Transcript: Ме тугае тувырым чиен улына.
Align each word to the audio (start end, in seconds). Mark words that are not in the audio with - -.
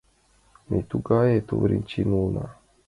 Ме 0.69 0.79
тугае 0.89 1.37
тувырым 1.47 1.81
чиен 1.89 2.09
улына. 2.19 2.45